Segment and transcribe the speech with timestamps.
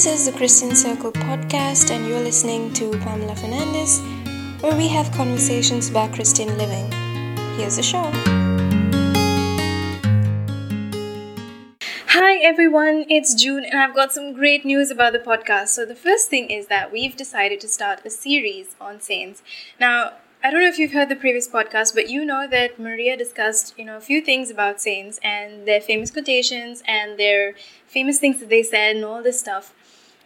[0.00, 4.00] This is the Christian Circle podcast, and you're listening to Pamela Fernandez,
[4.62, 6.90] where we have conversations about Christian living.
[7.58, 8.10] Here's the show.
[12.06, 15.68] Hi everyone, it's June, and I've got some great news about the podcast.
[15.68, 19.42] So, the first thing is that we've decided to start a series on saints.
[19.78, 20.12] Now,
[20.42, 23.74] I don't know if you've heard the previous podcast, but you know that Maria discussed,
[23.76, 27.52] you know, a few things about saints and their famous quotations and their
[27.86, 29.74] famous things that they said and all this stuff.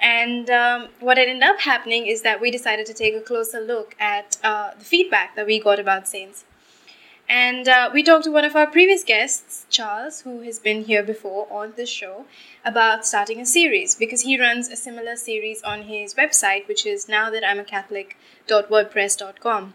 [0.01, 3.95] And um, what ended up happening is that we decided to take a closer look
[3.99, 6.45] at uh, the feedback that we got about saints.
[7.29, 11.03] And uh, we talked to one of our previous guests, Charles, who has been here
[11.03, 12.27] before on this show,
[12.65, 17.09] about starting a series because he runs a similar series on his website, which is
[17.09, 19.75] now that I'm a Catholic.wordpress.com.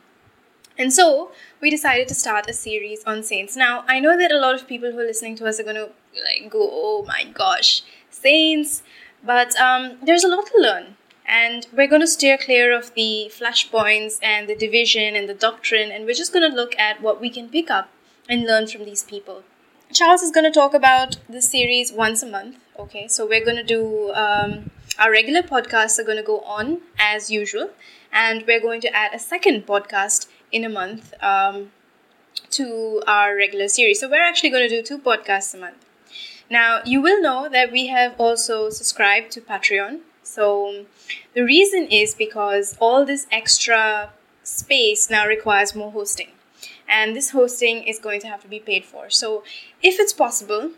[0.77, 3.58] And so we decided to start a series on saints.
[3.58, 5.76] Now, I know that a lot of people who are listening to us are going
[5.76, 8.84] to like go, oh my gosh, saints.
[9.23, 10.96] But um, there's a lot to learn.
[11.26, 15.91] And we're going to steer clear of the flashpoints and the division and the doctrine.
[15.91, 17.90] And we're just going to look at what we can pick up
[18.27, 19.43] and learn from these people.
[19.91, 22.58] Charles is going to talk about this series once a month.
[22.77, 26.82] Okay, so we're going to do um, our regular podcasts are going to go on
[26.99, 27.71] as usual,
[28.12, 31.71] and we're going to add a second podcast in a month um,
[32.52, 33.99] to our regular series.
[33.99, 35.86] So we're actually going to do two podcasts a month.
[36.50, 40.00] Now, you will know that we have also subscribed to Patreon.
[40.24, 40.86] So
[41.34, 44.12] the reason is because all this extra
[44.44, 46.30] space now requires more hosting.
[46.88, 49.10] And this hosting is going to have to be paid for.
[49.10, 49.44] So
[49.82, 50.72] if it's possible,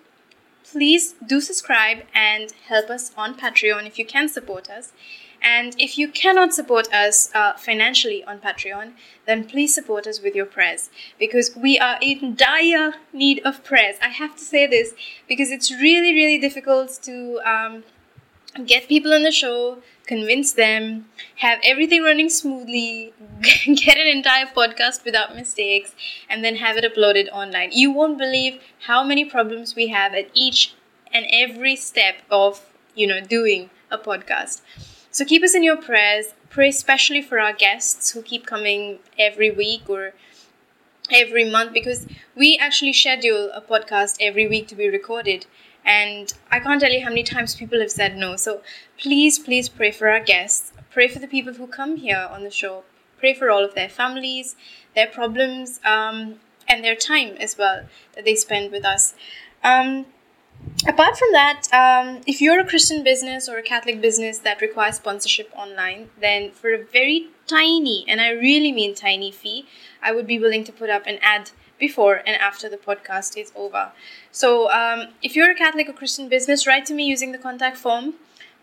[0.64, 4.92] please do subscribe and help us on Patreon if you can support us.
[5.42, 8.94] And if you cannot support us uh, financially on Patreon,
[9.26, 13.96] then please support us with your prayers because we are in dire need of prayers.
[14.02, 14.94] I have to say this
[15.28, 17.84] because it's really, really difficult to um,
[18.66, 21.06] get people on the show, convince them,
[21.38, 25.96] have everything running smoothly, get an entire podcast without mistakes,
[26.30, 27.70] and then have it uploaded online.
[27.72, 30.76] You won't believe how many problems we have at each
[31.14, 32.66] and every step of
[32.96, 34.62] you know doing a podcast.
[35.12, 36.34] So keep us in your prayers.
[36.50, 40.14] Pray especially for our guests who keep coming every week or
[41.12, 45.46] every month because we actually schedule a podcast every week to be recorded.
[45.84, 48.38] And I can't tell you how many times people have said no.
[48.38, 48.62] So
[48.98, 50.72] please, please pray for our guests.
[50.92, 52.84] Pray for the people who come here on the show.
[53.20, 54.56] Pray for all of their families,
[54.96, 59.14] their problems, um, and their time as well that they spend with us.
[59.64, 60.06] Um,
[60.88, 64.96] apart from that, um, if you're a Christian business or a Catholic business that requires
[64.96, 69.66] sponsorship online, then for a very tiny, and I really mean tiny fee,
[70.02, 73.52] I would be willing to put up an ad before and after the podcast is
[73.56, 73.92] over.
[74.32, 77.78] So um, if you're a Catholic or Christian business, write to me using the contact
[77.78, 78.14] form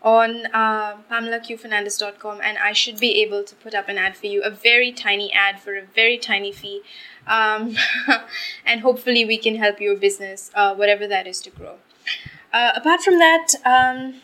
[0.01, 4.41] on uh, pamelaqfernandez.com and I should be able to put up an ad for you,
[4.41, 6.81] a very tiny ad for a very tiny fee.
[7.27, 7.75] Um,
[8.65, 11.75] and hopefully we can help your business, uh, whatever that is, to grow.
[12.51, 14.21] Uh, apart from that, um,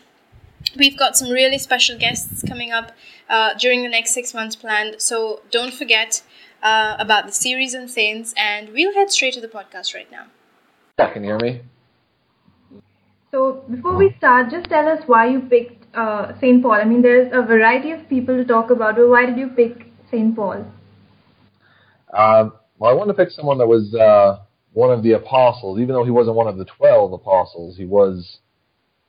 [0.76, 2.92] we've got some really special guests coming up
[3.28, 5.00] uh, during the next six months planned.
[5.00, 6.22] So don't forget
[6.62, 10.26] uh, about the series on saints, and we'll head straight to the podcast right now.
[10.98, 11.60] Yeah, can you hear me?
[13.30, 16.72] So before we start, just tell us why you picked uh, Saint Paul.
[16.72, 19.86] I mean, there's a variety of people to talk about, but why did you pick
[20.10, 20.64] Saint Paul?
[22.12, 24.38] Um, well, I wanted to pick someone that was uh,
[24.76, 28.40] one of the apostles, even though he wasn't one of the twelve apostles, he was,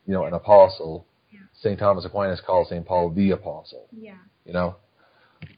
[0.06, 1.06] you know, an apostle.
[1.30, 1.42] Yeah.
[1.60, 1.78] St.
[1.78, 2.86] Thomas Aquinas called St.
[2.86, 3.86] Paul the apostle.
[3.92, 4.16] Yeah.
[4.46, 4.78] You know?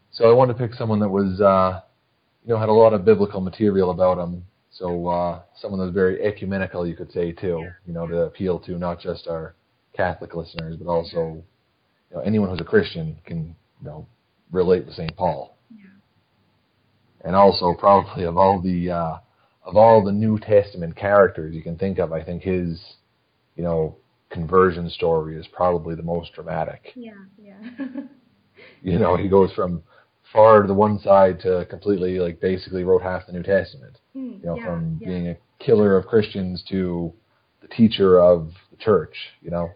[0.09, 1.81] So I wanted to pick someone that was, uh,
[2.43, 4.45] you know, had a lot of biblical material about him.
[4.71, 7.69] So uh, someone that was very ecumenical, you could say, too, yeah.
[7.85, 9.53] you know, to appeal to not just our
[9.95, 11.43] Catholic listeners, but also,
[12.09, 14.07] you know, anyone who's a Christian can, you know,
[14.51, 15.15] relate to St.
[15.15, 15.55] Paul.
[15.69, 15.85] Yeah.
[17.23, 19.17] And also, probably of all the, uh,
[19.69, 22.81] of all the New Testament characters you can think of, I think his,
[23.55, 23.95] you know,
[24.31, 26.91] conversion story is probably the most dramatic.
[26.95, 27.85] Yeah, yeah.
[28.81, 29.83] you know, he goes from
[30.33, 33.99] far to the one side to completely, like, basically wrote half the New Testament.
[34.15, 35.07] Mm, you know, yeah, from yeah.
[35.07, 37.13] being a killer of Christians to
[37.61, 39.15] the teacher of the church.
[39.41, 39.69] You know,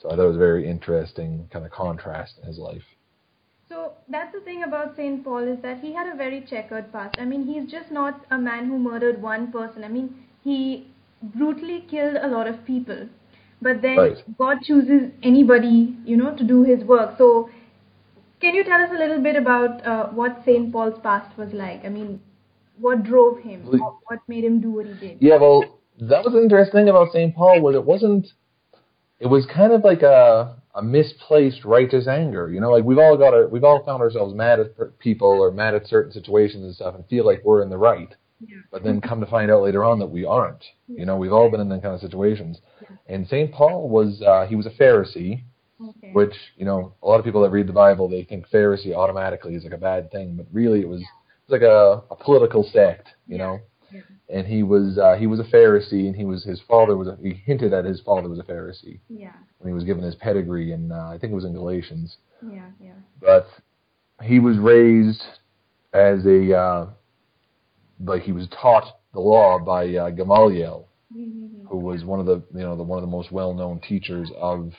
[0.00, 2.82] so I thought it was a very interesting kind of contrast in his life.
[3.68, 5.24] So that's the thing about St.
[5.24, 7.18] Paul is that he had a very checkered past.
[7.18, 9.84] I mean, he's just not a man who murdered one person.
[9.84, 10.88] I mean, he
[11.22, 13.08] brutally killed a lot of people.
[13.62, 14.24] But then Right.
[14.38, 17.16] God chooses anybody, you know, to do his work.
[17.16, 17.48] So
[18.40, 20.70] can you tell us a little bit about uh, what St.
[20.70, 21.84] Paul's past was like?
[21.84, 22.20] I mean,
[22.78, 23.62] what drove him?
[23.66, 25.16] What, what made him do what he did?
[25.20, 27.34] Yeah, well, that was the interesting thing about St.
[27.34, 28.26] Paul was it wasn't
[29.20, 32.50] it was kind of like a a misplaced righteous anger.
[32.50, 35.50] You know, like we've all got our, we've all found ourselves mad at people or
[35.50, 38.14] mad at certain situations and stuff, and feel like we're in the right.
[38.40, 38.58] Yeah.
[38.70, 40.64] But then come to find out later on that we aren't.
[40.88, 42.60] You know, we've all been in that kind of situations.
[43.06, 45.42] And Saint Paul was uh, he was a Pharisee,
[45.80, 46.10] Okay.
[46.12, 49.54] which you know a lot of people that read the Bible they think Pharisee automatically
[49.56, 52.62] is like a bad thing, but really it was it was like a, a political
[52.62, 53.08] sect.
[53.26, 53.60] You know.
[54.28, 57.16] And he was uh, he was a Pharisee, and he was his father was a,
[57.22, 59.32] he hinted at his father was a Pharisee Yeah.
[59.58, 62.16] when he was given his pedigree, and uh, I think it was in Galatians.
[62.42, 62.66] Yeah.
[62.80, 62.92] Yeah.
[63.20, 63.46] But
[64.22, 65.22] he was raised
[65.92, 66.86] as a uh,
[68.04, 71.66] like he was taught the law by uh, Gamaliel, Mm-hmm.
[71.68, 74.30] who was one of the you know the one of the most well known teachers
[74.36, 74.72] of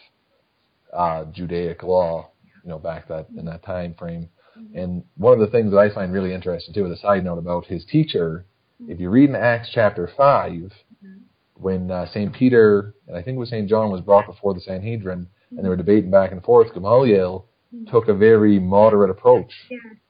[0.92, 2.30] uh, Judaic law,
[2.64, 4.28] you know back that in that time frame.
[4.74, 7.38] And one of the things that I find really interesting too, with a side note
[7.38, 8.46] about his teacher,
[8.88, 11.08] if you read in Acts chapter 5 mm-hmm.
[11.56, 14.62] when uh, Saint Peter and I think it was Saint John was brought before the
[14.62, 17.92] Sanhedrin, and they were debating back and forth, Gamaliel mm-hmm.
[17.92, 19.52] took a very moderate approach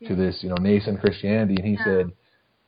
[0.08, 2.12] to this, you know, nascent Christianity, and he said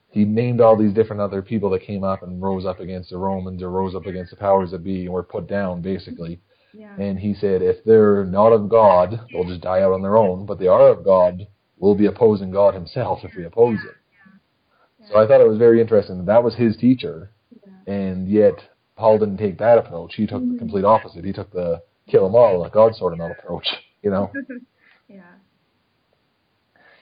[0.10, 3.18] he named all these different other people that came up and rose up against the
[3.18, 6.36] Romans or rose up against the powers that be and were put down, basically.
[6.36, 6.80] Mm-hmm.
[6.80, 6.96] Yeah.
[7.00, 10.46] And he said, if they're not of God, they'll just die out on their own.
[10.46, 11.48] But they are of God,
[11.78, 13.96] we'll be opposing God Himself if we oppose it.
[15.10, 17.32] So I thought it was very interesting that that was his teacher,
[17.88, 18.56] and yet
[18.96, 20.16] Paul didn't take that approach.
[20.16, 21.24] He took the complete opposite.
[21.24, 23.68] He took the kill them all, let God sort of out approach.
[24.04, 24.32] You know.
[25.10, 25.22] Yeah.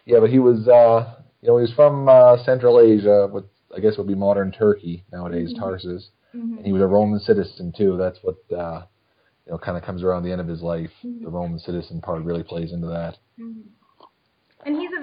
[0.06, 3.80] Yeah, but he was, uh, you know, he was from uh, Central Asia, what I
[3.80, 6.58] guess would be modern Turkey nowadays, Tarsus, Mhm.
[6.58, 7.98] and he was a Roman citizen too.
[7.98, 8.84] That's what, uh,
[9.46, 10.92] you know, kind of comes around the end of his life.
[11.04, 13.18] The Roman citizen part really plays into that.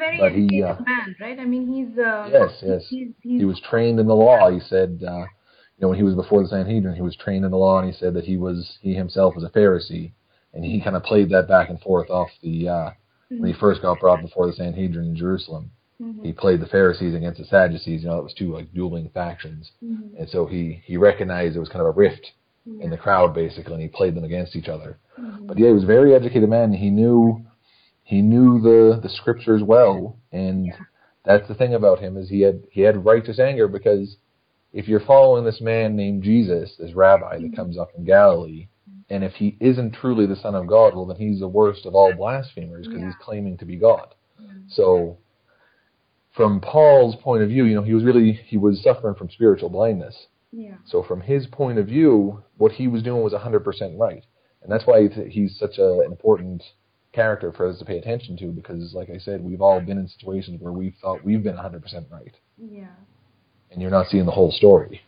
[0.03, 1.39] And he's a very But he, uh, man, right?
[1.39, 2.87] I mean, he's uh, Yes, yes.
[2.89, 4.51] He's, he's He was trained in the law.
[4.51, 7.51] He said, uh, you know, when he was before the Sanhedrin, he was trained in
[7.51, 10.13] the law, and he said that he was, he himself was a Pharisee,
[10.55, 12.91] and he kind of played that back and forth off the, uh,
[13.29, 15.71] when he first got brought before the Sanhedrin in Jerusalem.
[16.01, 16.25] Mhm.
[16.25, 18.03] He played the Pharisees against the Sadducees.
[18.03, 19.71] You know, it was two like dueling factions.
[19.83, 20.19] Mhm.
[20.19, 22.33] And so he, he recognized there was kind of a rift
[22.81, 24.99] in the crowd basically, and he played them against each other.
[25.47, 26.73] But yeah, he was a very educated man.
[26.73, 27.45] He knew
[28.05, 30.73] he knew the the scriptures well, and
[31.25, 34.17] that's the thing about him is he had he had righteous anger because
[34.73, 37.55] if you're following this man named Jesus, this rabbi that mm-hmm.
[37.55, 39.15] comes up from Galilee, mm-hmm.
[39.15, 41.95] and if he isn't truly the Son of God, well then he's the worst of
[41.95, 44.15] all blasphemers because he's claiming to be God.
[44.41, 44.69] Mm-hmm.
[44.69, 45.19] So
[46.35, 49.69] from Paul's point of view, you know, he was really he was suffering from spiritual
[49.69, 50.27] blindness.
[50.51, 50.75] Yeah.
[50.87, 54.25] So from his point of view, what he was doing was 100% right.
[54.63, 56.63] And that's why he's- he's such a, an important
[57.13, 60.09] character for us to pay attention to because, like I said, we've all been in
[60.09, 62.35] situations where we've thought we've been 100% right.
[62.59, 62.87] Yeah.
[63.71, 65.03] And you're not seeing the whole story.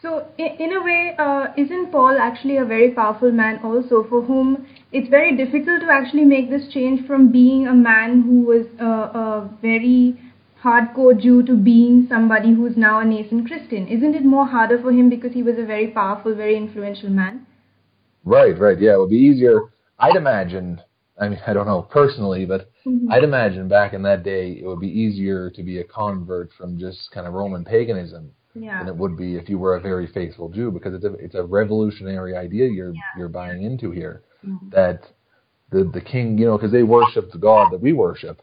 [0.00, 4.22] So, in, in a way, uh, isn't Paul actually a very powerful man also for
[4.22, 8.66] whom it's very difficult to actually make this change from being a man who was
[8.80, 10.18] a, a very
[10.62, 13.88] hardcore Jew to being somebody who's now a nascent Christian?
[13.88, 17.46] Isn't it more harder for him because he was a very powerful, very influential man?
[18.24, 18.78] Right, right.
[18.80, 19.72] Yeah, it would be easier.
[19.98, 20.80] I'd imagine,
[21.22, 23.06] I mean, I don't know personally, but Mhm.
[23.10, 26.78] I'd imagine back in that day it would be easier to be a convert from
[26.78, 28.78] just kind of Roman paganism Yeah.
[28.80, 31.36] than it would be if you were a very faithful Jew because it's a it's
[31.36, 34.70] a revolutionary idea you're you're buying into here Mhm.
[34.72, 34.98] that
[35.70, 38.42] the the king you know because they worship the God that we worship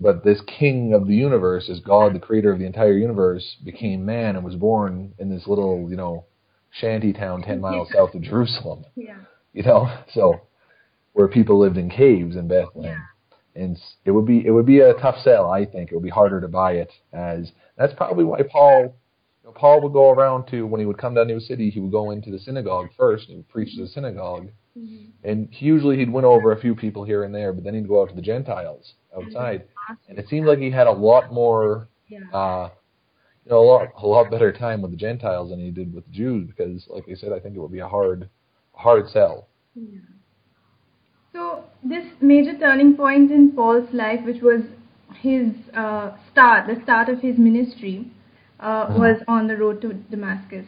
[0.00, 4.04] but this king of the universe is God the creator of the entire universe became
[4.04, 6.24] man and was born in this little you know
[6.70, 9.20] shanty town 10 miles south of Jerusalem Yeah.
[9.54, 10.40] you know so
[11.14, 13.02] where people lived in caves in Bethlehem.
[13.56, 15.90] And it would be it would be a tough sell I think.
[15.90, 18.96] It would be harder to buy it as that's probably why Paul
[19.42, 21.70] you know, Paul would go around to when he would come down to a city
[21.70, 24.48] he would go into the synagogue first and preach to the synagogue.
[24.76, 25.10] Mhm.
[25.22, 28.02] and usually he'd win over a few people here and there but then he'd go
[28.02, 29.62] out to the Gentiles outside.
[30.08, 32.18] And it seemed like he had a lot more Yeah.
[32.32, 32.70] uh
[33.44, 36.06] you know a lot a lot better time with the Gentiles than he did with
[36.06, 38.28] the Jews because like I said I think it would be a hard
[38.72, 39.46] hard sell
[41.34, 44.62] So this major turning point in Paul's life, which was
[45.16, 48.10] his uh, start, the start of his ministry,
[48.60, 48.98] uh, Mhm.
[49.00, 50.66] was on the road to Damascus.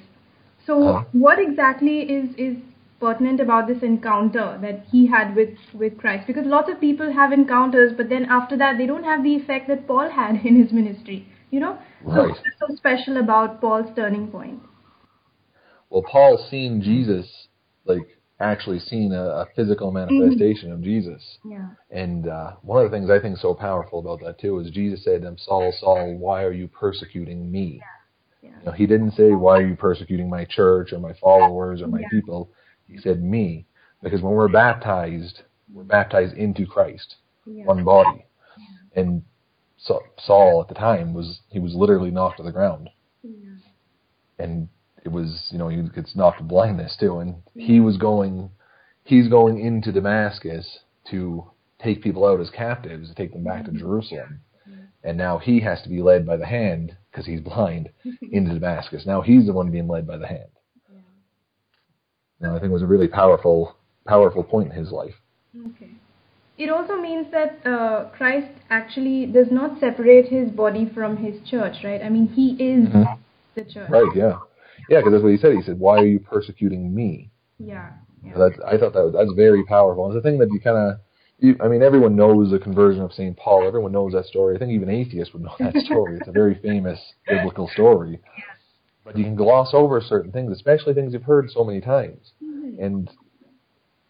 [0.67, 1.05] So Uh-huh.
[1.13, 2.57] what exactly is is
[3.01, 6.27] pertinent about this encounter that he had with with Christ?
[6.27, 9.69] Because lots of people have encounters, but then after that they don't have the effect
[9.69, 11.21] that Paul had in his ministry.
[11.51, 11.79] You know,
[12.15, 14.61] so what's so special about Paul's turning point?
[15.91, 17.49] well Paul seen Jesus
[17.85, 21.71] like actually seen a, a physical manifestation of Jesus Yeah.
[21.91, 24.71] And uh, one of the things I think is so powerful about that too is
[24.71, 27.81] Jesus said to him, Saul, Saul, why are you persecuting me?
[28.43, 28.51] Yeah.
[28.61, 31.87] You know, he didn't say, why are you persecuting my church or my followers or
[31.89, 32.09] my Yeah.
[32.11, 32.51] people?
[32.87, 33.67] He said, me.
[34.03, 37.17] Because when we're baptized, we're baptized into Christ,
[37.47, 37.65] Yeah.
[37.65, 38.27] one body.
[38.95, 39.23] And
[39.79, 42.89] Sa- Saul at the time was he was literally knocked to the ground,
[43.23, 43.59] Yeah.
[44.39, 44.69] and
[45.07, 48.51] it was you know he gets knocked blindness too, and he was going,
[49.05, 51.49] he's going into Damascus to
[51.83, 54.41] take people out as captives, to take them back to Jerusalem,
[55.05, 57.89] and now he has to be led by the hand because he's blind
[58.33, 59.07] into Damascus.
[59.07, 60.51] Now he's the one being led by the hand.
[62.41, 65.15] Now I think it was a really powerful, powerful point in his life.
[65.57, 65.91] Okay.
[66.59, 71.77] It also means that uh, Christ actually does not separate his body from his church,
[71.85, 72.03] right?
[72.03, 73.19] I mean, he is Mhm.
[73.55, 73.91] the church.
[73.91, 74.15] Right?
[74.15, 74.39] Yeah,
[74.89, 75.55] yeah, because that's what he said.
[75.55, 77.91] He said, "Why are you persecuting me?" Yeah.
[78.25, 78.35] yeah.
[78.35, 80.07] So That's I thought that was that's very powerful.
[80.11, 81.01] It's a thing that you kind of,
[81.39, 83.67] you, I mean, everyone knows the conversion of Saint Paul.
[83.67, 84.57] Everyone knows that story.
[84.57, 86.19] I think even atheists would know that story.
[86.19, 88.21] it's a very famous biblical story.
[89.05, 92.33] But you can gloss over certain things, especially things you've heard so many times.
[92.43, 92.83] Mm-hmm.
[92.83, 93.11] And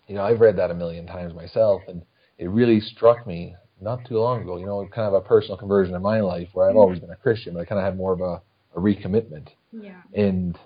[0.09, 2.03] you know, I've read that a million times myself, and
[2.39, 4.57] it really struck me not too long ago.
[4.57, 6.79] You know, kind of a personal conversion in my life where I've mm-hmm.
[6.79, 8.41] always been a Christian, but I kind of had more of a,
[8.77, 9.49] a recommitment.
[9.73, 10.03] Yeah.
[10.15, 10.57] And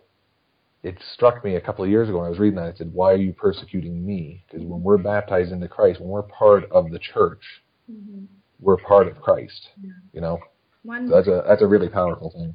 [0.83, 2.75] it struck me a couple of years ago when I was reading that.
[2.75, 6.23] I said, "Why are you persecuting me?" Because when we're baptized into Christ, when we're
[6.23, 8.27] part of the church, Mhm.
[8.61, 9.71] we're part of Christ.
[10.13, 10.39] You know,
[10.85, 12.55] so that's a that's a really powerful thing.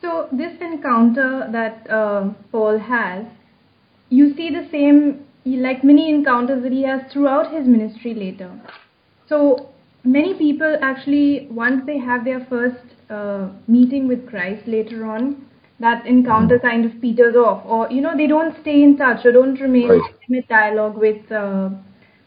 [0.00, 3.26] So this encounter that uh, Paul has,
[4.10, 8.60] you see the same, like many encounters that he has throughout his ministry later.
[9.28, 9.70] So
[10.04, 15.46] many people actually, once they have their first uh, meeting with Christ later on,
[15.80, 19.32] that encounter kind of peters off, or you know they don't stay in touch or
[19.32, 20.00] don't remain Right.
[20.00, 21.70] in intimate dialogue with uh,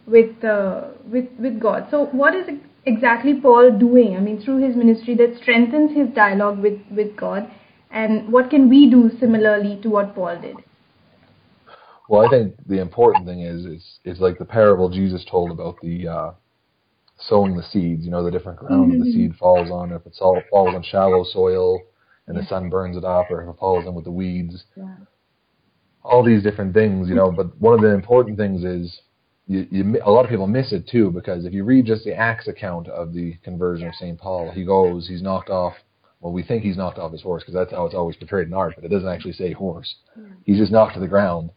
[0.08, 1.88] with uh, with with God.
[1.92, 2.48] So what is
[2.86, 4.16] exactly Paul doing?
[4.16, 7.50] I mean, through his ministry that strengthens his dialogue with with God,
[7.92, 10.58] and what can we do similarly to what Paul did?
[12.10, 15.80] Well, I think the important thing is is is like the parable Jesus told about
[15.82, 16.32] the uh,
[17.28, 18.04] sowing the seeds.
[18.06, 19.92] You know, the different ground the seed falls on.
[19.92, 21.80] If it's all falls on shallow soil
[22.28, 24.64] and the sun burns it off, or if it falls in with the weeds.
[24.76, 24.96] Yeah.
[26.04, 27.32] all these different things, you know.
[27.32, 29.02] But one of the important things is
[29.48, 32.14] you, you, a lot of people miss it too because if you read just the
[32.16, 35.74] Acts account of the conversion of Saint Paul, he goes, he's knocked off.
[36.22, 38.54] Well, we think he's knocked off his horse because that's how it's always portrayed in
[38.54, 39.96] art, but it doesn't actually say horse.
[40.46, 41.50] He's just knocked to the ground,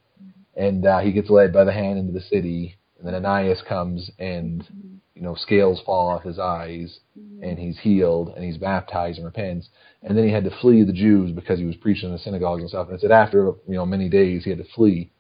[0.57, 2.77] and uh, he gets led by the hand into the city.
[3.05, 4.95] And then Ananias comes, and mm-hmm.
[5.15, 7.45] you know scales fall off his eyes, mm-hmm.
[7.45, 9.69] and he's healed, and he's baptized and repents.
[10.03, 12.63] And then he had to flee the Jews because he was preaching in the synagogues
[12.63, 12.89] and stuff.
[12.89, 15.11] And it said after you know many days he had to flee.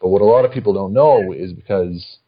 [0.00, 2.18] But what a lot of people don't know is because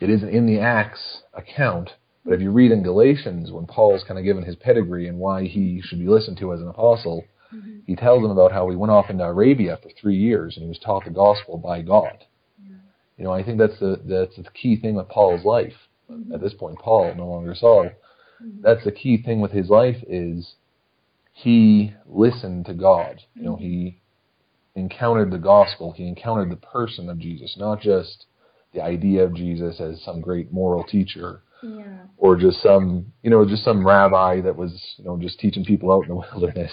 [0.00, 1.90] it isn't in the Acts account.
[2.24, 5.44] But if you read in Galatians, when Paul's kind of given his pedigree and why
[5.44, 7.78] he should be listened to as an apostle, mm-hmm.
[7.86, 10.68] he tells them about how he went off into Arabia for three years and he
[10.68, 12.24] was taught the gospel by God.
[13.20, 15.74] You know, I think that's the that's the key thing with Paul's life.
[16.10, 16.32] Mm-hmm.
[16.32, 17.90] At this point, Paul, no longer Saul.
[18.42, 18.62] Mm-hmm.
[18.62, 20.54] That's the key thing with his life is
[21.34, 23.20] he listened to God.
[23.34, 24.00] You know, he
[24.74, 25.92] encountered the gospel.
[25.92, 28.24] He encountered the person of Jesus, not just
[28.72, 31.98] the idea of Jesus as some great moral teacher Yeah.
[32.16, 35.92] or just some, you know, just some rabbi that was, you know, just teaching people
[35.92, 36.72] out in the wilderness.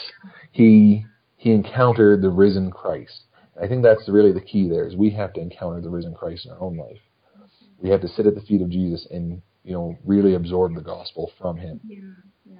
[0.53, 3.25] He he encountered the risen Christ.
[3.61, 6.45] I think that's really the key there is we have to encounter the risen Christ
[6.45, 6.99] in our own life.
[7.79, 10.81] We have to sit at the feet of Jesus and, you know, really absorb the
[10.81, 11.79] gospel from him.
[11.87, 11.99] Yeah,
[12.45, 12.59] yeah.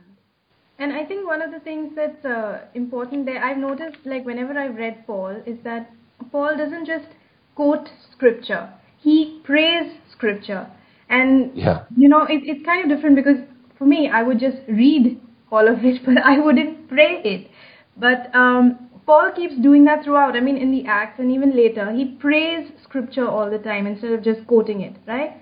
[0.80, 4.58] And I think one of the things that's uh, important there, I've noticed, like whenever
[4.58, 5.92] I've read Paul, is that
[6.32, 7.08] Paul doesn't just
[7.56, 10.68] quote scripture; he prays scripture.
[11.10, 11.86] And Yeah.
[11.96, 13.38] you know, it, it's kind of different because
[13.78, 15.20] for me, I would just read
[15.52, 17.50] all of it, but I wouldn't pray it.
[17.96, 20.36] But um, Paul keeps doing that throughout.
[20.36, 24.12] I mean, in the Acts and even later, he prays scripture all the time instead
[24.12, 25.42] of just quoting it, right?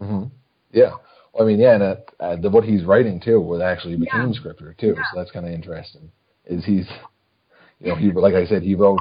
[0.00, 0.28] Mm-hmm.
[0.72, 0.92] Yeah.
[1.32, 4.32] Well, I mean, yeah, and uh, uh, the, what he's writing too was actually became
[4.32, 4.38] Yeah.
[4.40, 4.94] scripture too.
[5.10, 6.10] So that's kind of interesting.
[6.46, 6.88] Is he's,
[7.80, 9.00] you know, he like I said, he wrote,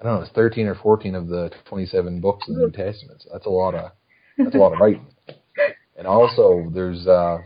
[0.00, 3.22] I don't know, it's thirteen or fourteen of the twenty-seven books in the New Testament.
[3.22, 3.92] So that's a lot of
[4.38, 5.06] that's a lot of writing.
[5.96, 7.38] And also, there's uh,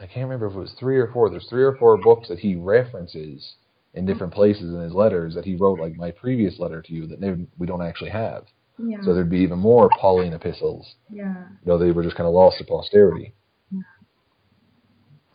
[0.00, 1.28] I can't remember if it was three or four.
[1.28, 3.56] There's three or four books that he references
[3.94, 7.06] in different places in his letters that he wrote, like my previous letter to you,
[7.06, 8.44] that we don't actually have.
[8.78, 9.00] Yeah.
[9.04, 10.94] So there'd be even more Pauline epistles.
[11.10, 11.46] yeah.
[11.64, 13.34] You know, they were just kind of lost to posterity.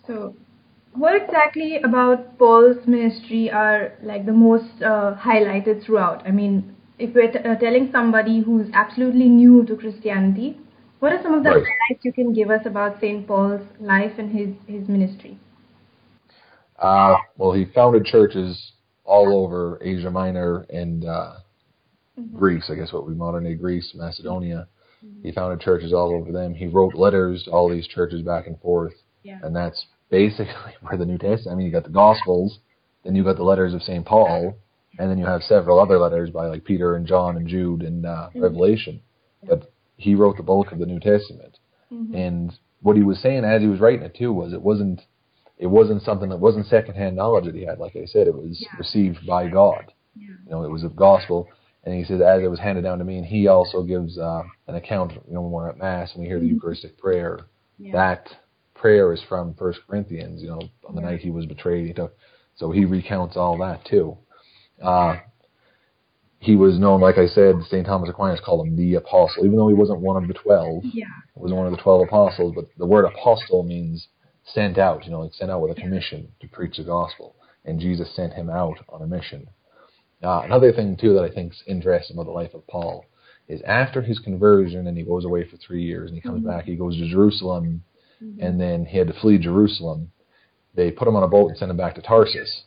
[0.07, 0.35] So,
[0.93, 6.27] what exactly about Paul's ministry are like the most uh, highlighted throughout?
[6.27, 10.57] I mean, if we're t- uh, telling somebody who's absolutely new to Christianity,
[10.99, 11.63] what are some of the Right.
[11.63, 13.25] highlights you can give us about St.
[13.27, 15.39] Paul's life and his, his ministry?
[16.81, 18.71] Uh, well, he founded churches
[19.03, 21.33] all over Asia Minor and uh,
[22.33, 24.67] Greece, I guess what we modern day Greece, Macedonia.
[25.23, 26.53] He founded churches all over them.
[26.53, 28.93] He wrote letters to all these churches back and forth,
[29.23, 29.39] Yeah.
[29.43, 31.53] and that's basically where the New Testament.
[31.53, 32.59] I mean, you got the Gospels,
[33.03, 34.55] then you got the letters of Saint Paul,
[34.97, 38.05] and then you have several other letters by like Peter and John and Jude and
[38.05, 38.99] uh, Revelation.
[39.47, 41.57] But he wrote the bulk of the New Testament,
[41.93, 42.13] Mhm.
[42.15, 45.01] and what he was saying as he was writing it too was it wasn't
[45.59, 47.79] it wasn't something that wasn't secondhand knowledge that he had.
[47.79, 48.77] Like I said, it was Yeah.
[48.77, 49.91] received by God.
[50.15, 50.27] Yeah.
[50.45, 51.47] You know, it was a gospel.
[51.83, 54.43] And he says, as it was handed down to me, and he also gives uh,
[54.67, 57.39] an account, you know, when we're at Mass and we hear the Eucharistic prayer,
[57.77, 57.93] Yeah.
[57.93, 58.27] that
[58.73, 61.87] prayer is from First Corinthians, you know, on the night he was betrayed.
[61.87, 62.15] He took,
[62.55, 64.17] so he recounts all that too.
[64.81, 65.17] Uh,
[66.39, 67.85] he was known, like I said, St.
[67.85, 70.83] Thomas Aquinas called him the apostle, even though he wasn't one of the twelve.
[70.85, 71.05] Yeah.
[71.35, 74.07] He wasn't one of the twelve apostles, but the word apostle means
[74.53, 77.35] sent out, you know, like sent out with a commission to preach the gospel.
[77.65, 79.47] And Jesus sent him out on a mission.
[80.23, 83.05] Uh, another thing too that I think is interesting about the life of Paul
[83.47, 86.49] is after his conversion and he goes away for three years and he comes mm-hmm.
[86.49, 87.83] back, he goes to Jerusalem
[88.23, 88.41] mm-hmm.
[88.41, 90.11] and then he had to flee Jerusalem.
[90.75, 92.63] They put him on a boat and sent him back to Tarsus.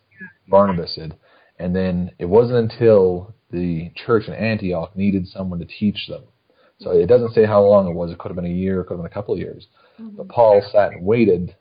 [0.48, 1.14] Barnabas did.
[1.58, 6.24] And then it wasn't until the church in Antioch needed someone to teach them.
[6.80, 8.10] So it doesn't say how long it was.
[8.10, 9.68] It could have been a year, it could have been a couple of years.
[9.98, 10.30] But mm-hmm.
[10.30, 11.54] Paul sat and waited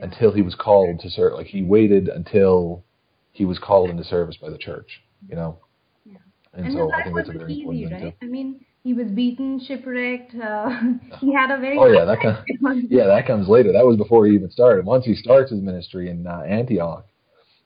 [0.00, 1.34] until he was called to serve.
[1.34, 2.84] Like he waited until
[3.32, 5.58] he was called into service by the church, you know?
[6.04, 6.18] Yeah.
[6.54, 8.16] And, And so I think that's a very important easy, thing too.
[8.22, 10.34] I mean, he was beaten, shipwrecked.
[10.34, 10.70] Uh,
[11.20, 13.72] he had a very Oh yeah, that kind yeah, that comes later.
[13.72, 14.84] That was before he even started.
[14.84, 17.06] Once he starts his ministry in uh, Antioch,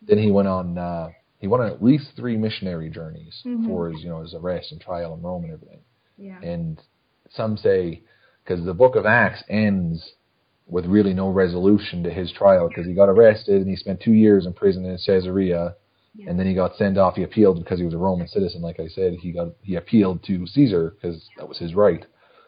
[0.02, 0.78] then he went on.
[0.78, 3.66] Uh, he went on at least three missionary journeys Mhm.
[3.66, 5.80] for his, you know, his arrest and trial in Rome and everything.
[6.16, 6.40] yeah.
[6.42, 6.80] And
[7.30, 8.02] some say
[8.44, 10.14] because the Book of Acts ends
[10.68, 14.12] with really no resolution to his trial because he got arrested and he spent two
[14.12, 15.74] years in prison in Caesarea,
[16.14, 16.28] Yeah.
[16.30, 17.16] and then he got sent off.
[17.16, 18.60] He appealed because he was a Roman citizen.
[18.62, 22.04] Like I said, he got he appealed to Caesar because that was his right.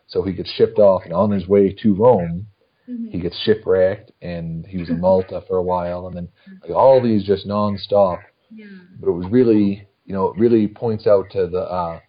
[0.07, 2.47] So he gets shipped off, and on his way to Rome,
[2.89, 3.11] Mhm.
[3.11, 6.29] he gets shipwrecked, and he was in Malta for a while, and then
[6.63, 8.19] like all these just nonstop.
[8.53, 8.67] yeah.
[8.99, 12.01] But it was really, you know, it really points out to the uh,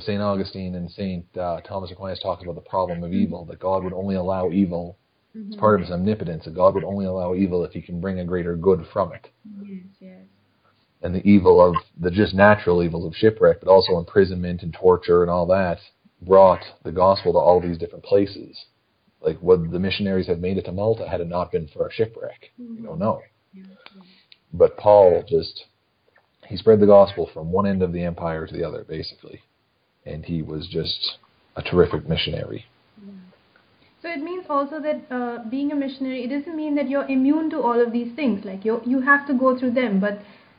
[0.00, 3.84] Saint Augustine and Saint uh, Thomas Aquinas talking about the problem of evil that God
[3.84, 4.98] would only allow evil.
[5.34, 8.20] It's part of His omnipotence that God would only allow evil if He can bring
[8.20, 9.28] a greater good from it.
[9.62, 10.20] Yes, yes.
[11.02, 15.22] And the evil of the just natural evils of shipwreck, but also imprisonment and torture
[15.22, 15.78] and all that,
[16.22, 18.64] brought the gospel to all these different places.
[19.20, 21.92] Like would the missionaries have made it to Malta had it not been for a
[21.92, 22.52] shipwreck?
[22.56, 23.20] You don't know.
[23.56, 23.70] Mm-hmm.
[23.70, 24.02] Yeah.
[24.52, 25.64] But Paul just
[26.46, 29.40] he spread the gospel from one end of the empire to the other, basically,
[30.04, 31.18] and he was just
[31.56, 32.66] a terrific missionary.
[34.04, 37.48] So it means also that uh, being a missionary, it doesn't mean that you're immune
[37.50, 38.44] to all of these things.
[38.44, 39.98] Like you, you have to go through them.
[39.98, 40.18] But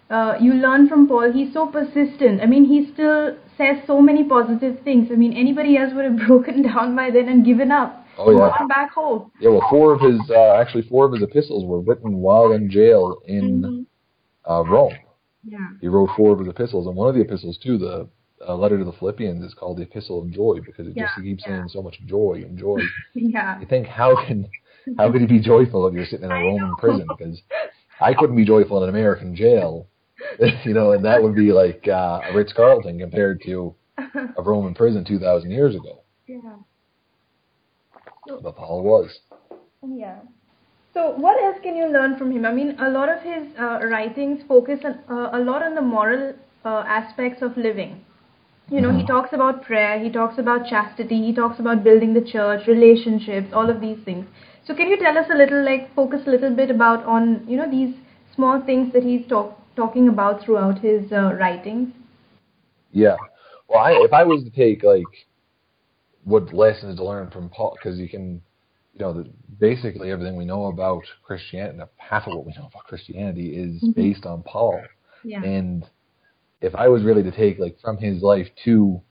[0.09, 1.31] uh, you learn from Paul.
[1.31, 2.41] He's so persistent.
[2.41, 5.09] I mean, he still says so many positive things.
[5.11, 8.03] I mean, anybody else would have broken down by then and given up.
[8.17, 8.49] Oh, yeah.
[8.57, 9.31] Gone back home.
[9.39, 12.71] Yeah, well, four of his uh, actually four of his epistles were written while in
[12.71, 13.85] jail in Mhm.
[14.49, 14.95] uh, Rome.
[15.43, 15.59] Yeah.
[15.81, 18.07] He wrote four of his epistles, and one of the epistles too, the
[18.47, 21.15] uh, letter to the Philippians, is called the Epistle of Joy because it Yeah, just
[21.23, 21.57] keeps yeah.
[21.57, 22.79] saying so much joy and joy.
[23.13, 23.59] Yeah.
[23.59, 24.47] You think how can
[24.97, 26.75] how could he be joyful if you're sitting in a I Roman know.
[26.75, 27.07] prison?
[27.07, 27.41] Because
[28.01, 29.87] I couldn't be joyful in an American jail,
[30.65, 33.73] you know, and that would be like uh, a Ritz Carlton compared to
[34.37, 36.01] a Roman prison two thousand years ago.
[36.27, 36.57] yeah.
[38.41, 39.19] But Paul was.
[39.87, 40.19] Yeah.
[40.93, 42.45] So what else can you learn from him?
[42.45, 45.81] I mean, a lot of his uh, writings focus on, uh, a lot on the
[45.81, 48.03] moral uh, aspects of living.
[48.69, 49.07] You know, he Mhm.
[49.07, 53.69] talks about prayer, he talks about chastity, he talks about building the church, relationships, all
[53.69, 54.25] of these things.
[54.65, 57.57] So can you tell us a little, like, focus a little bit about on, you
[57.57, 57.95] know, these
[58.33, 61.93] small things that he's talk, talking about throughout his uh, writings?
[62.91, 63.17] Yeah.
[63.67, 65.27] Well, I, if I was to take like
[66.23, 68.41] what lessons to learn from Paul, because you can,
[68.93, 72.85] you know, the, basically everything we know about Christianity, half of what we know about
[72.85, 73.95] Christianity is Mhm.
[73.95, 74.81] based on Paul.
[75.23, 75.43] Yeah.
[75.43, 75.85] And
[76.65, 79.01] if I was really to take like from his life two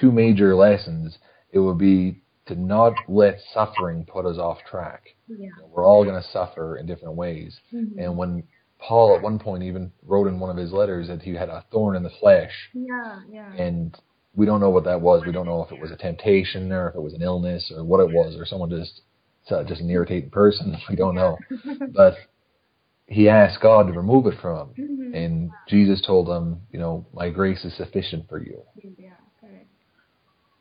[0.00, 1.18] two major lessons,
[1.52, 5.02] it would be to not let suffering put us off track.
[5.28, 5.48] Yeah.
[5.70, 7.60] We're all going to suffer in different ways.
[7.72, 7.98] Mhm.
[7.98, 8.42] And when
[8.78, 11.64] Paul at one point even wrote in one of his letters that he had a
[11.70, 13.52] thorn in the flesh, Yeah, yeah.
[13.56, 13.94] and
[14.34, 15.22] we don't know what that was.
[15.26, 17.84] We don't know if it was a temptation or if it was an illness or
[17.84, 19.02] what it was, or someone just
[19.66, 20.76] just an irritating person.
[20.88, 21.36] We don't know,
[21.92, 22.14] but
[23.10, 25.14] he asked God to remove it from him, Mhm.
[25.14, 28.62] and Jesus told him, you know, my grace is sufficient for you.
[28.96, 29.10] Yeah.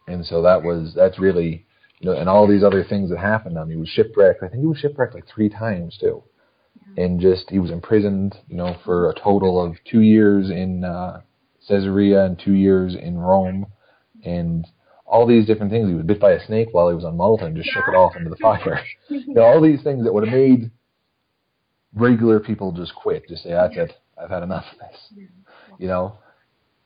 [0.08, 1.66] And so that was that's really,
[2.00, 3.70] you know, and all these other things that happened to him.
[3.70, 4.42] He was shipwrecked.
[4.42, 6.24] I think he was shipwrecked like three times too,
[6.98, 11.22] and just he was imprisoned, you know, for a total of two years in uh,
[11.68, 13.68] Caesarea and two years in Rome,
[14.24, 14.66] and
[15.06, 15.88] all these different things.
[15.88, 17.96] He was bit by a snake while he was on Malta and just shook it
[17.96, 18.82] off into the fire.
[19.10, 20.72] you know, all these things that would have made
[21.94, 25.00] regular people just quit, just say, "That's it, I've had enough of this."
[25.80, 26.18] You know,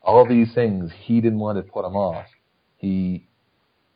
[0.01, 2.25] all these things he didn't want to put him off.
[2.77, 3.27] He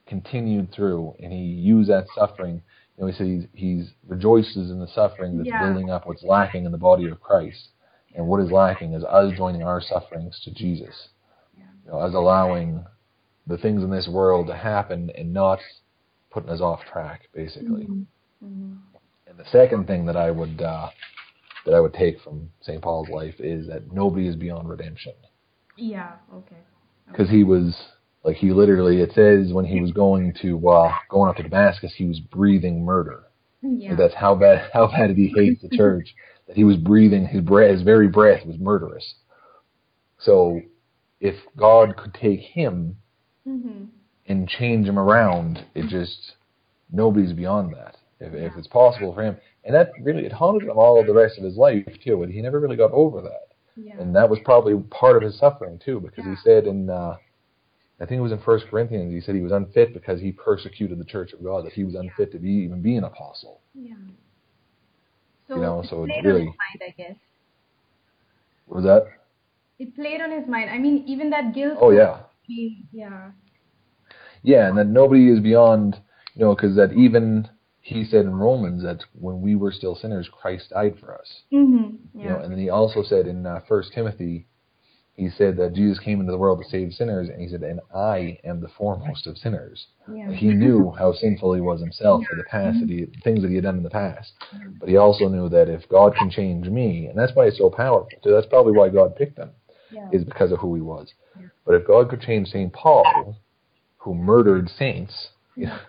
[0.06, 2.62] continued through, and he used that suffering.
[2.98, 5.60] You know, he said he's, he's rejoices in the suffering that's Yeah.
[5.60, 7.70] building up what's lacking in the body of Christ.
[8.16, 11.10] And what is lacking is us joining our sufferings to Jesus.
[11.86, 12.84] You know, us allowing
[13.46, 15.60] the things in this world to happen and not
[16.32, 17.86] putting us off track, basically.
[17.86, 18.06] Mhm.
[18.42, 18.80] And
[19.38, 20.90] the second thing that I would uh,
[21.66, 22.82] that I would take from St.
[22.82, 25.14] Paul's life is that nobody is beyond redemption.
[25.76, 26.14] Yeah.
[26.34, 26.58] Okay.
[27.08, 27.76] Because he was
[28.24, 31.94] like he literally it says when he was going to uh, going up to Damascus
[31.96, 33.24] he was breathing murder.
[33.62, 33.90] Yeah.
[33.90, 36.14] Like that's how bad how bad did he hate the church
[36.48, 39.16] that he was breathing his breath his very breath was murderous.
[40.20, 40.62] So
[41.20, 42.98] if God could take him
[43.44, 43.86] hmm
[44.30, 46.34] and change him around, it just
[46.92, 47.96] nobody's beyond that.
[48.20, 51.38] If if it's possible for him, and that really it haunted him all the rest
[51.38, 53.50] of his life too, and he never really got over that.
[53.76, 54.00] Yeah.
[54.00, 57.16] And that was probably part of his suffering too, because he said in uh,
[58.00, 60.98] I think it was in First Corinthians, he said he was unfit because he persecuted
[61.00, 63.62] the church of God, that he was unfit to be even be an apostle.
[63.76, 63.94] yeah.
[65.48, 67.16] So You know, it so it's played really- on his mind, I guess.
[68.66, 69.06] What was that?
[69.80, 70.70] It played on his mind.
[70.72, 71.78] I mean, even that guilt.
[71.80, 73.32] Oh yeah, he- Yeah.
[74.42, 76.02] yeah, and that nobody is beyond,
[76.34, 77.48] you know, because that even
[77.88, 81.44] he said in Romans that when we were still sinners, Christ died for us.
[81.54, 82.20] Mm-hmm.
[82.20, 84.46] You know, and then he also said in uh, First Timothy,
[85.14, 87.80] he said that Jesus came into the world to save sinners, and he said, "And
[87.96, 90.30] I am the foremost of sinners." yeah.
[90.32, 93.56] He knew how sinful he was himself for the past, that he, things that he
[93.56, 94.34] had done in the past.
[94.80, 97.70] But he also knew that if God can change me, and that's why it's so
[97.70, 98.20] powerful.
[98.22, 99.52] So that's probably why God picked him,
[99.92, 100.10] Yeah.
[100.12, 101.14] is because of who he was.
[101.66, 103.38] But if God could change Saint Paul,
[104.00, 105.80] who murdered saints, you know,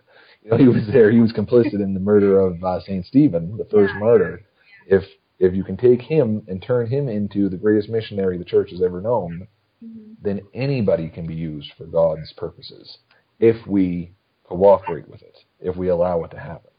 [0.42, 3.57] you know, he was there, he was complicit in the murder of uh, Saint Stephen,
[3.57, 4.42] the first martyr.
[4.87, 5.05] If
[5.38, 8.83] if you can take him and turn him into the greatest missionary the church has
[8.83, 9.46] ever known,
[9.85, 10.16] Mhm.
[10.20, 12.98] then anybody can be used for God's purposes
[13.38, 16.72] if we cooperate with it, if we allow it to happen.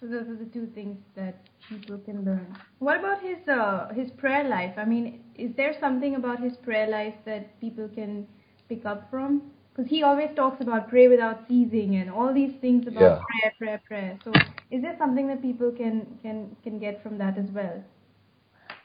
[0.00, 1.36] So those are the two things that
[1.68, 2.56] people can learn.
[2.80, 4.74] What about his uh, his prayer life?
[4.76, 8.26] I mean, is there something about his prayer life that people can
[8.68, 9.52] pick up from?
[9.74, 13.22] Because he always talks about pray without ceasing and all these things about Yeah.
[13.26, 14.18] prayer, prayer, prayer.
[14.24, 14.32] So
[14.70, 17.82] is there something that people can can can get from that as well?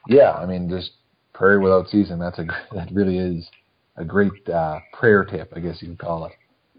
[0.08, 0.92] Yeah, I mean, just
[1.34, 2.20] prayer without ceasing.
[2.20, 3.50] That's a that really is
[3.98, 6.34] a great uh, prayer tip, I guess you could call it.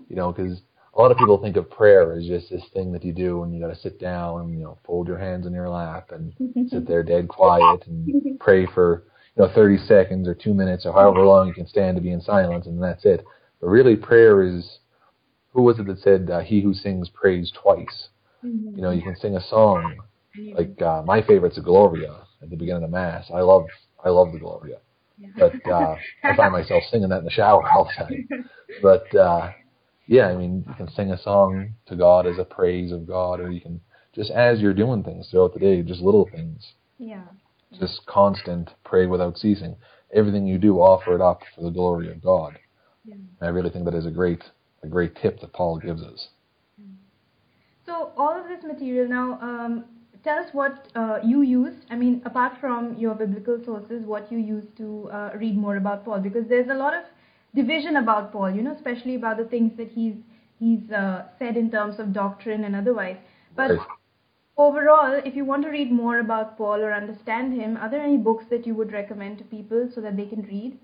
[0.08, 0.62] You know, because
[0.94, 3.54] a lot of people think of prayer as just this thing that you do and
[3.54, 6.32] you got to sit down and you know fold your hands in your lap and
[6.70, 9.04] sit there dead quiet and pray for
[9.36, 12.10] you know 30 seconds or two minutes or however long you can stand to be
[12.12, 13.24] in silence and that's it.
[13.60, 14.78] But really, prayer is
[15.52, 18.08] who was it that said uh, he who sings prays twice?
[18.76, 20.02] You know, you can sing a song
[20.54, 23.26] like uh, my favorite's the Gloria at the beginning of Mass.
[23.34, 23.66] I love
[24.04, 24.78] I love the Gloria,
[25.36, 28.28] but uh, I find myself singing that in the shower all the time.
[28.82, 29.50] But uh,
[30.06, 33.40] yeah, I mean, you can sing a song to God as a praise of God,
[33.40, 33.80] or you can
[34.14, 37.24] just as you're doing things throughout the day, just little things, Yeah.
[37.80, 39.76] just constant pray without ceasing.
[40.14, 42.58] Everything you do, offer it up for the glory of God.
[43.08, 43.14] Yeah.
[43.40, 44.42] I really think that is a great
[44.82, 46.28] a great tip that Paul gives us.
[47.86, 49.84] So all of this material now, um,
[50.22, 51.86] tell us what uh, you used.
[51.90, 56.04] I mean, apart from your biblical sources, what you used to uh, read more about
[56.04, 57.04] Paul, because there's a lot of
[57.54, 58.50] division about Paul.
[58.50, 60.16] You know, especially about the things that he's
[60.58, 63.16] he's uh, said in terms of doctrine and otherwise.
[63.56, 63.80] But Right.
[64.66, 68.18] overall, if you want to read more about Paul or understand him, are there any
[68.18, 70.78] books that you would recommend to people so that they can read?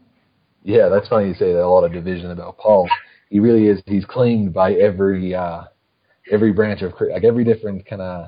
[0.65, 1.63] Yeah, that's funny you say that.
[1.63, 2.89] A lot of division about Paul.
[3.29, 3.81] He really is.
[3.87, 5.65] He's claimed by every uh,
[6.31, 8.27] every branch of like every different kind of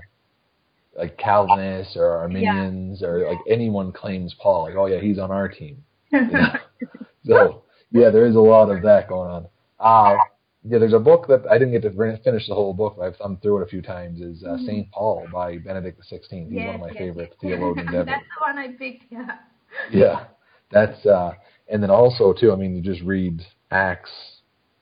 [0.97, 4.65] like Calvinists or Arminians or like anyone claims Paul.
[4.65, 5.83] Like, oh yeah, he's on our team.
[6.13, 6.53] You know?
[7.27, 9.47] so yeah, there is a lot of that going on.
[9.81, 10.17] Uh,
[10.69, 13.17] yeah, there's a book that I didn't get to finish the whole book, but I've
[13.17, 14.21] thumbed through it a few times.
[14.21, 16.51] Is uh, Saint Paul by Benedict XVI.
[16.51, 16.99] He's one of my yes.
[16.99, 18.05] favorite theologians ever.
[18.05, 19.05] That's the one I picked.
[19.11, 19.37] Yeah.
[19.93, 20.25] Yeah,
[20.71, 21.33] that's uh,
[21.69, 22.53] and then also too.
[22.53, 24.11] I mean, you just read Acts.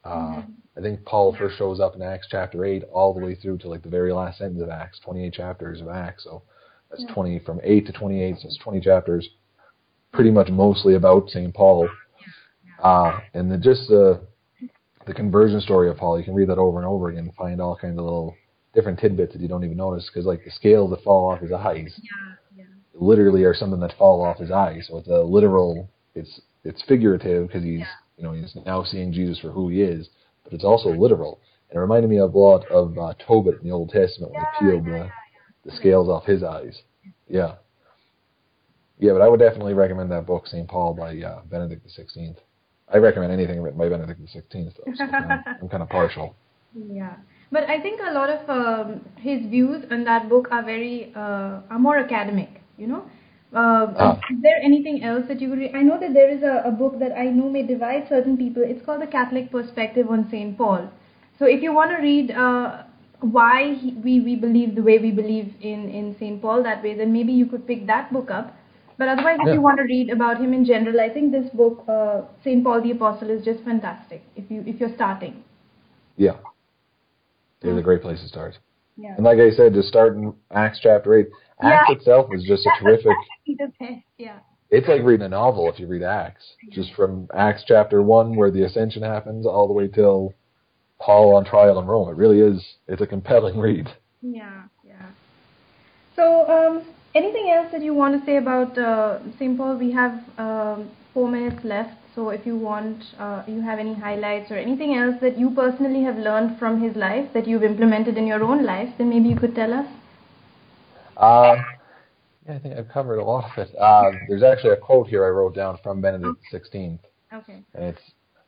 [0.04, 0.42] Uh,
[0.76, 3.68] I think Paul first shows up in Acts chapter eight, all the way through to
[3.68, 4.98] like the very last sentence of Acts.
[5.00, 6.42] Twenty-eight chapters of Acts, so
[6.90, 8.38] that's twenty from eight to twenty-eight.
[8.40, 9.28] So it's twenty chapters,
[10.12, 11.88] pretty much mostly about Saint Paul.
[12.82, 14.20] Uh, and then just the
[15.06, 16.18] the conversion story of Paul.
[16.18, 18.34] You can read that over and over again and find all kinds of little
[18.74, 21.52] different tidbits that you don't even notice because like the scales that fall off his
[21.52, 22.10] eyes Yeah.
[22.56, 22.64] Yeah.
[22.94, 24.86] literally are something that fall off his eyes.
[24.90, 25.88] So it's a literal.
[26.14, 27.84] It's it's figurative because he's
[28.16, 30.08] you know he's now seeing Jesus for who he is,
[30.42, 31.40] but it's also literal.
[31.70, 34.42] And it reminded me of a lot of uh, Tobit in the Old Testament when
[34.42, 35.08] he peeled the
[35.64, 36.82] the scales off his eyes.
[37.28, 37.54] Yeah.
[38.98, 40.68] Yeah, but I would definitely recommend that book, St.
[40.68, 42.36] Paul by uh, Benedict XVI.
[42.92, 44.92] I recommend anything written by Benedict XVI, though.
[44.94, 46.36] So I'm, I'm kind of partial.
[46.90, 47.14] Yeah,
[47.52, 51.60] but I think a lot of um, his views in that book are very uh,
[51.70, 52.60] are more academic.
[52.76, 53.08] You know,
[53.54, 54.18] um, ah.
[54.30, 55.74] Is there anything else that you would read?
[55.74, 58.64] I know that there is a, a, book that I know may divide certain people.
[58.66, 60.58] It's called The Catholic Perspective on St.
[60.58, 60.90] Paul.
[61.38, 62.82] So if you want to read uh,
[63.20, 66.42] why he, we, we believe the way we believe in, in St.
[66.42, 68.56] Paul that way, then maybe you could pick that book up.
[68.98, 69.50] But otherwise, yeah.
[69.50, 72.62] if you want to read about him in general, I think this book, uh, St.
[72.64, 75.44] Paul the Apostle, is just fantastic if, you, if you're starting.
[76.16, 76.38] Yeah.
[77.62, 78.58] It is a great place to start.
[78.96, 79.14] Yeah.
[79.16, 81.26] And like I said, just start in Acts chapter 8.
[81.62, 81.96] Acts yeah.
[81.96, 83.16] itself is just a terrific.
[84.18, 84.38] yeah.
[84.70, 88.50] It's like reading a novel if you read Acts, just from Acts chapter one where
[88.50, 90.34] the ascension happens all the way till
[90.98, 92.08] Paul on trial in Rome.
[92.08, 92.64] It really is.
[92.88, 93.88] It's a compelling read.
[94.22, 95.10] Yeah, yeah.
[96.16, 99.56] So, um, anything else that you want to say about uh, St.
[99.56, 99.76] Paul?
[99.76, 104.50] We have um, four minutes left, so if you want, uh, you have any highlights
[104.50, 108.26] or anything else that you personally have learned from his life that you've implemented in
[108.26, 109.86] your own life, then maybe you could tell us.
[111.16, 111.56] Uh,
[112.46, 113.74] yeah, I think I've covered a lot of it.
[113.76, 116.98] Uh, there's actually a quote here I wrote down from Benedict XVI.
[117.32, 117.62] Okay.
[117.74, 118.00] And it's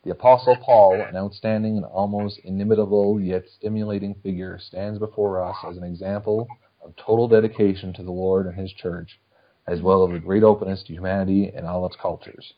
[0.04, 5.76] the Apostle Paul, an outstanding and almost inimitable yet stimulating figure, stands before us as
[5.76, 6.46] an example
[6.84, 9.18] of total dedication to the Lord and His Church,
[9.66, 12.54] as well as a great openness to humanity and all its cultures.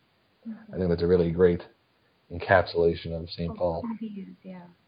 [0.72, 1.62] I think that's a really great
[2.32, 3.56] encapsulation of St.
[3.56, 3.82] Paul.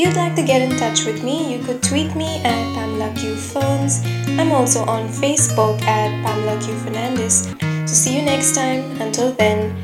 [0.00, 3.36] you'd like to get in touch with me, you could tweet me at Pamela Q
[3.36, 4.00] Ferns.
[4.40, 7.50] I'm also on Facebook at Pamela Q Fernandez.
[7.60, 8.98] So see you next time.
[8.98, 9.76] Until then,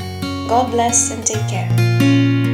[0.48, 2.45] God bless and take care.